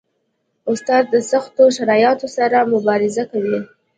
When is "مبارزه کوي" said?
2.73-3.59